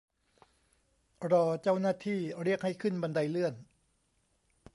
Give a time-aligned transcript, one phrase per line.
[1.31, 3.53] รอเจ้าหน้าที่เรียกให้ขึ้นบันไดเลื่อน